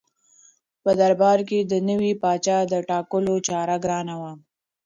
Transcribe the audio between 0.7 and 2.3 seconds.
په دربار کې د نوي